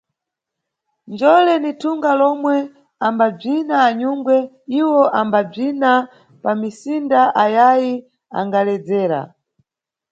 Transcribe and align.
Njole 1.11 1.53
ni 1.63 1.71
thunga 1.81 2.11
lomwe 2.21 2.55
ambabzina 3.07 3.75
anyungwe, 3.87 4.37
iwo 4.79 5.01
ambabzina 5.19 5.89
pamisinda 6.43 7.19
ayayi 7.43 7.93
angaledzera. 8.39 9.19